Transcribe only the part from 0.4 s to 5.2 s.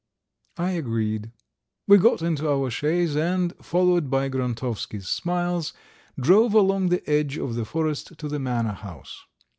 I agreed. We got into our chaise and, followed by Grontovsky's